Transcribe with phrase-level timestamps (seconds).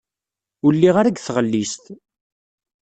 [0.65, 1.85] Ur lliɣ ara deg tɣellist.